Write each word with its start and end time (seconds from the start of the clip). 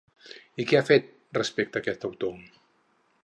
I 0.63 0.63
què 0.71 0.79
ha 0.79 0.85
fet 0.87 1.11
respecte 1.39 1.81
aquest 1.83 2.09
autor? 2.11 2.35